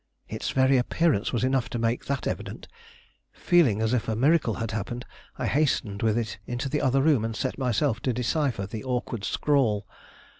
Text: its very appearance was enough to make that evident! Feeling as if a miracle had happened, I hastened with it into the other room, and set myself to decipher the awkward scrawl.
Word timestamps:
its 0.27 0.49
very 0.49 0.77
appearance 0.79 1.31
was 1.31 1.43
enough 1.43 1.69
to 1.69 1.77
make 1.77 2.05
that 2.05 2.25
evident! 2.25 2.67
Feeling 3.33 3.83
as 3.83 3.93
if 3.93 4.07
a 4.07 4.15
miracle 4.15 4.55
had 4.55 4.71
happened, 4.71 5.05
I 5.37 5.45
hastened 5.45 6.01
with 6.01 6.17
it 6.17 6.39
into 6.47 6.67
the 6.69 6.81
other 6.81 7.03
room, 7.03 7.23
and 7.23 7.35
set 7.35 7.59
myself 7.59 7.99
to 7.99 8.11
decipher 8.11 8.65
the 8.65 8.83
awkward 8.83 9.23
scrawl. 9.23 9.85